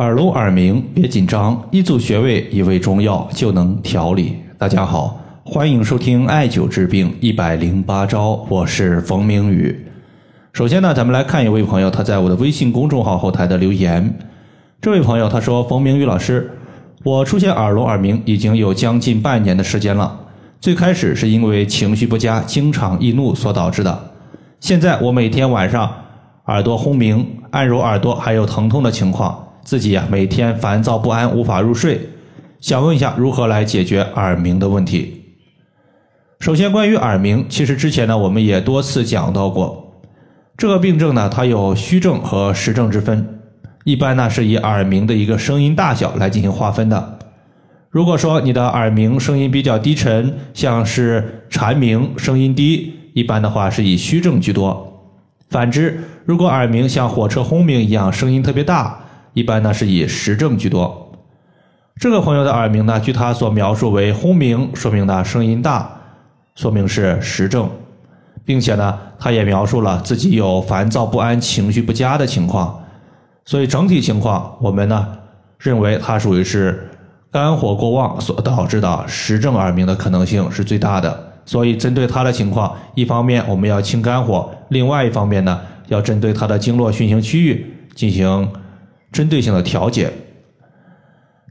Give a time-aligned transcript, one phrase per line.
[0.00, 4.34] 耳聋耳鸣，别紧张，一组穴位，一味中药就能调理。
[4.56, 9.78] 大家好，欢迎收听艾灸治病一百零八招，我是冯明宇。
[10.54, 14.18] 首先呢，咱们来看一位朋友他在我的微信公众号后台的留言。
[14.80, 16.50] 这位朋友他说：“冯明宇老师，
[17.04, 20.18] 我出现耳聋耳鸣已经有将近半年的时间了。
[20.62, 24.10] 最开始是因为情绪不佳，经常易怒所导致的。
[24.60, 25.92] 现在我每天晚上
[26.46, 32.00] 耳朵轰鸣，按揉耳朵还有疼痛的情况。”自己呀，每天烦躁不安，无法入睡。
[32.60, 35.22] 想问一下，如何来解决耳鸣的问题？
[36.40, 40.02] 首先，关于耳鸣，其实之前呢，我们也多次讲到过，
[40.56, 43.40] 这个病症呢，它有虚症和实症之分。
[43.84, 47.18] 一般呢，是以耳鸣的一个声音大小来进行划分的。
[47.88, 54.86] 如果说你的耳鸣声音比较低沉，像是蝉鸣，声音低，一般的话是以虚症居多。
[55.48, 58.99] 反之，如果耳鸣像火车轰鸣一样，声音特别大。
[59.32, 61.12] 一般呢是以实症居多。
[61.96, 65.90] 这个朋友的耳鸣呢，据他所描述为轰鸣，说明呢声音大，
[66.54, 67.68] 说明是实症，
[68.42, 72.82] 并且呢，他也描述了自己有烦躁不安、情绪不佳的情况。
[73.44, 75.06] 所以整体情况，我们呢
[75.58, 76.88] 认为他属于是
[77.30, 81.32] 肝火过旺所导致的实症耳鸣的可能性是最大的。
[81.44, 88.50] 所以针对他的情况，一方面我们要清肝火，另外一方面呢，要针对他的经络循行区域进行。
[89.12, 90.10] 针对性的调节。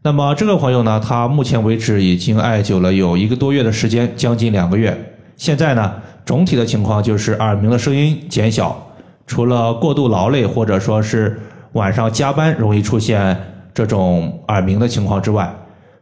[0.02, 4.98] 那么这个朋友呢，他目前为止已经艾灸了有一个多月的时间，将近两个月。
[5.36, 5.94] 现在呢，
[6.26, 8.92] 总体的情况就是耳鸣的声音减小，
[9.28, 11.38] 除了过度劳累或者说是
[11.74, 13.38] 晚上加班容易出现
[13.74, 15.54] 这种耳鸣的情况之外，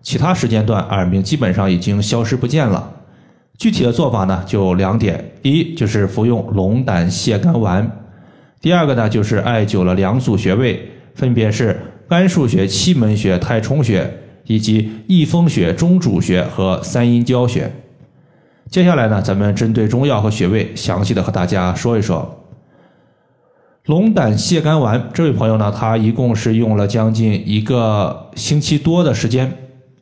[0.03, 2.91] 其他时间段耳鸣基本上已经消失不见了。
[3.58, 7.83] 具体的做法呢，就两点：第一就是服用龙胆泻肝丸；
[8.61, 10.91] 第二个呢，就是艾灸了两组穴位。
[11.18, 11.76] 分别是
[12.08, 17.72] 肝腧穴、期门穴、太冲穴，以及翳风穴、中主穴和三阴交穴。
[18.70, 22.44] 接下来呢，咱们针对中药和穴位，详细的和大家说一说。
[23.86, 29.52] 龙胆泻肝丸，这位朋友呢，他一共是用了将近一个星期多的时间。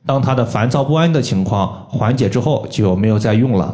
[0.05, 3.73] 当他的烦躁不安的情况缓解之后，就没有再用了。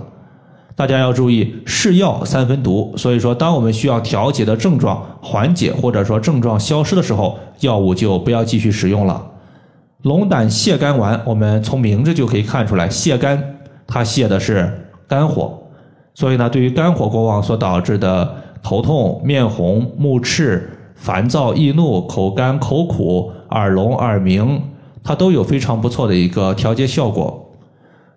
[0.82, 9.24] 大家要注意，是药三分毒，所以说，当我们需要调节的症状缓解或者说症状消失的时候，药物就不要继续使用了。
[10.02, 15.56] 龙胆泻肝丸，我们从名字就可以看出来，泻肝，它泻的是肝火，
[16.16, 18.34] 所以呢，对于肝火过旺所导致的
[18.64, 24.60] 头痛、面红、目赤、烦躁易怒、口干口苦、耳聋耳鸣，
[25.04, 27.41] 它都有非常不错的一个调节效果。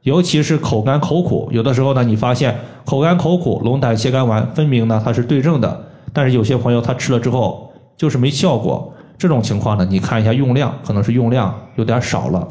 [0.04, 2.54] 尤其是口干口苦，有的时候呢，你发现
[2.84, 12.46] 口干口苦，龙胆泻肝丸分明呢它是对症的，但是有些朋友他吃了之后就是没效果，这种情况呢，你看一下用量，可能是用量有点少了。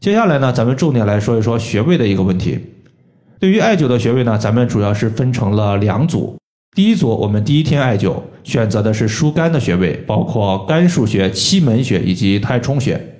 [0.00, 2.58] 接下来呢，咱们重点来说一说穴位的一个问题。
[3.38, 6.36] 对于艾灸的穴位呢，咱们主要是分成了两组。
[6.74, 13.19] 第一组，我们第一天艾灸选择的是疏肝的穴位，包括肝腧穴、期门穴以及太冲穴，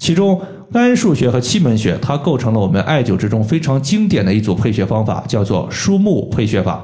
[0.00, 0.40] 其中。
[0.72, 6.80] 肝腧穴和期门穴，它构成了我们艾灸之中非常经典的一组配穴方法，叫做疏木配穴法，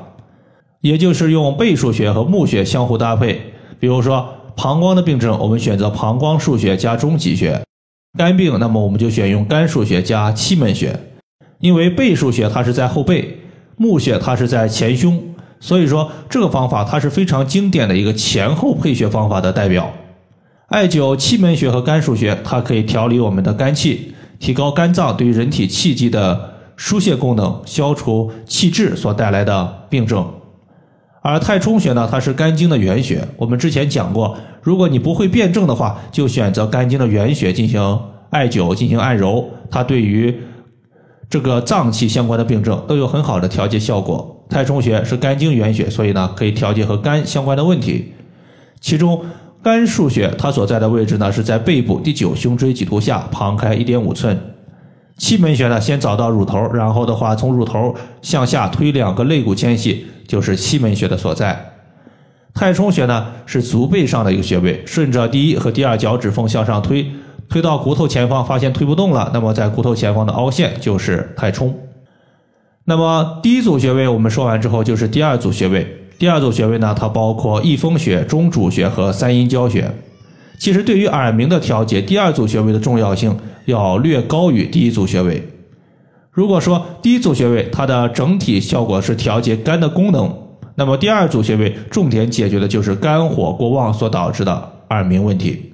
[0.81, 3.41] 也就是用背腧穴和木穴相互搭配。
[3.78, 4.26] 比如说
[4.56, 7.62] 膀胱的病症，我们选择膀胱腧穴加中极穴；
[8.19, 10.99] 肝病，那么我们就选用肝腧穴加期门穴。
[11.60, 13.38] 因为背腧穴它是在后背，
[13.76, 15.22] 募穴它是在前胸，
[15.60, 19.93] 所以说这个方法它是非常经典的一个前后配穴方法的代表。
[20.69, 30.28] 艾灸气门穴和肝腧穴，它可以调理我们的肝气，提高肝脏对于人体气机的疏泄功能，消除气滞所带来的病症。
[31.22, 33.26] 而太冲穴呢，它是肝经的原穴。
[33.37, 38.00] 我们之前讲过，如果你不会辩证的话，就选择肝经的原穴进行
[38.31, 40.37] 艾灸、进行按揉，它对于
[41.31, 44.44] 这个脏器相关的病症都有很好的调节效果。
[44.50, 48.12] 太冲穴是肝经原穴，所以呢，可以调节和肝相关的问题，
[48.81, 49.25] 其中。
[49.66, 54.38] 肝腧穴，它所在的位置呢是在背部第九胸椎棘突下，旁开一点五寸。
[55.19, 57.93] 气门穴呢，先找到乳头，然后的话从乳头
[58.23, 61.73] 向下推两个肋骨间隙，就是气门穴的所在。
[62.55, 67.05] 太冲穴呢是足背上的一个穴位，顺着第一和第二脚趾缝向上推，
[67.49, 71.76] 推到骨头前方，发现推不动了，那么在骨头前方的凹陷就是太冲。
[72.85, 76.06] 那么第一组穴位我们说完之后，就是第二组穴位。
[76.19, 79.91] 第二组穴位呢，它包括翳风穴、中主穴和三阴交穴。
[80.59, 85.47] 其实对于耳鸣的调节，第二组穴位的重要性要略高于第一组穴位。
[86.31, 90.35] 如果说第一组穴位它的整体效果是调节肝的功能，
[90.75, 95.73] 那么第二组穴位重点解决的就是肝火过旺所导致的耳鸣问题。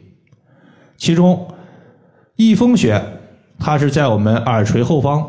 [0.97, 1.47] 其中
[2.37, 3.01] 翳风穴
[3.59, 5.25] 它是在我们耳垂后方。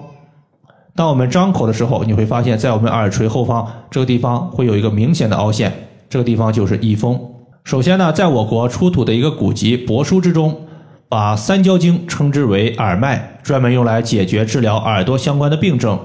[0.96, 5.72] 当我们张口的时候，你会发现在我们耳垂后方这个地方会有一个明显的凹陷，
[6.10, 7.20] 这个地方就是翳风。
[7.64, 10.68] 首先呢，在我国出土的一个古籍《帛书》之中，
[11.10, 15.98] 把三焦经称之为耳脉，专门用来解决治疗耳朵相关的病症。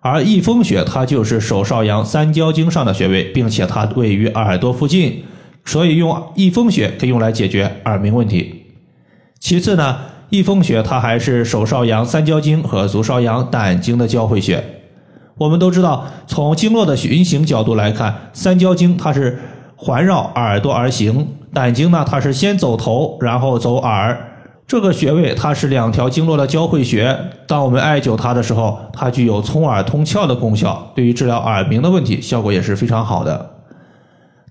[0.00, 5.24] 而翳风穴它就是手少阳三焦经上的穴位，并且它位于耳朵附近，
[5.64, 8.64] 所以用翳风穴可以用来解决耳鸣问题。
[9.38, 9.98] 其次呢，
[10.30, 14.64] 翳风穴它还是手少阳三焦经和足少阳胆经的交汇穴。
[15.36, 19.38] 我们都知道，从经络的循行角度来看，三焦经它是。
[19.80, 24.18] 环绕耳朵而行，胆经呢，它是先走头，然后走耳。
[24.66, 27.16] 这个穴位它是两条经络的交汇穴。
[27.46, 33.50] 当我们艾灸它的时候，它具有通耳通窍的功效，对于治疗耳鸣的问题效果也是非常好的。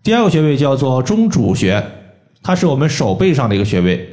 [0.01, 1.83] 第二个穴位叫做中主穴，
[2.41, 4.09] 它是我们手背上的一个穴位，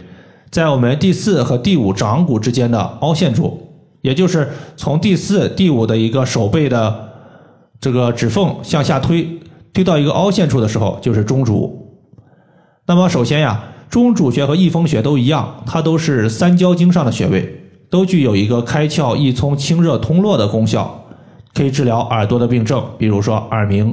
[0.54, 3.60] 在我们第四和第五掌骨之间的凹陷处，
[4.02, 7.08] 也就是从第四、第五的一个手背的
[7.80, 9.40] 这个指缝向下推。
[9.72, 11.96] 推到一个凹陷处的时候，就是中主。
[12.86, 17.60] 那么首先呀，中主穴和翳风穴都一样，它都是三焦经上的穴位，
[17.90, 21.04] 都具有一个开窍益聪、清热通络的功效，
[21.52, 23.92] 可以治疗耳朵的病症，比如说耳鸣。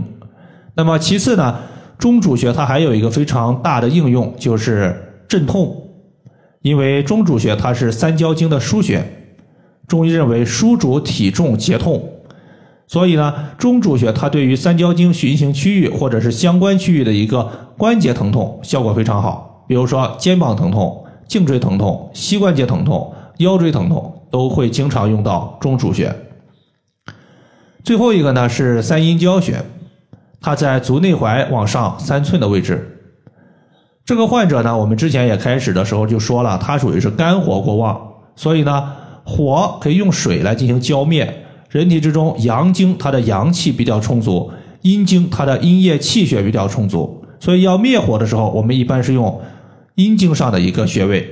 [0.75, 1.57] 那么其次呢，
[1.97, 5.87] 中主穴它还有一个非常大的应用，就是镇痛。
[6.61, 9.03] 因为中主穴它是三焦经的腧穴，
[9.87, 12.07] 中医认为枢主体重节痛。
[12.87, 19.65] 所以呢，中主穴它对于三焦经循行区域或者是相关区域的一个关节疼痛效果非常好。
[19.67, 26.13] 比如说肩膀疼痛、颈椎疼痛、膝关节疼痛、腰椎疼痛，都会经常用到中主穴。
[27.83, 29.63] 最后一个呢是三阴交穴，
[30.41, 33.00] 它在足内踝往上三寸的位置。
[34.11, 37.97] 这个患者呢，我们之前也开始的时候就说了，他属于是肝火过旺，
[38.35, 38.91] 所以呢，
[39.23, 41.45] 火可以用水来进行浇灭。
[41.69, 49.39] 人体之中，阳经它的阳气比较充足，阴经它的阴液气血比较充足，所以要灭火的时候，我们一般是用
[49.95, 51.25] 阴经上的一个穴位。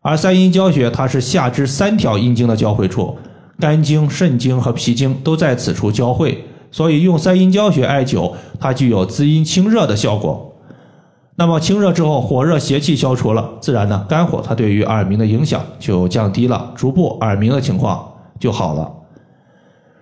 [0.00, 3.18] 而三阴交穴，它是下肢三条阴经的交汇处，
[3.58, 10.52] 肝经、肾经和脾经都在此处交汇，所以用三阴交穴艾灸，它具有滋阴清热的效果。
[11.38, 18.02] 那么清热之后，火热邪气消除了，自然呢，肝火它对于耳鸣的影响就降低了，逐步耳鸣的情况
[18.40, 18.90] 就好了。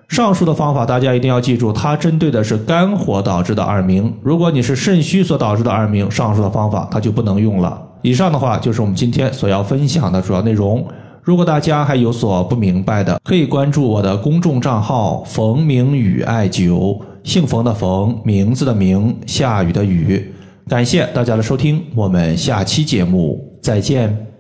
[0.07, 4.15] 上述的方法大家一定要记住，它针对的是肝火导致的耳鸣。
[4.23, 7.83] 如果你是肾虚所导致的耳鸣，上述的方法它就不能用了。
[8.03, 10.87] 以上的话就是我们今天所要分享的主要内容。
[11.23, 20.34] 如果大家还有所不明白的，可以关注我的公众账号“冯明宇艾灸”，姓冯的冯，名字的名，下雨的雨。
[20.67, 24.34] 感谢大家的收听，我们下期节目再见。